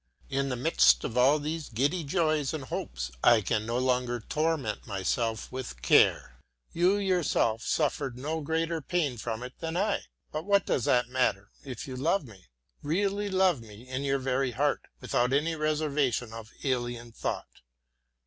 [0.31, 4.87] In the midst of all these giddy joys and hopes I can no longer torment
[4.87, 6.39] myself with care.
[6.73, 10.05] You yourself suffered no greater pain from it than I.
[10.31, 12.47] But what does that matter, if you love me,
[12.81, 17.61] really love me in your very heart, without any reservation of alien thought?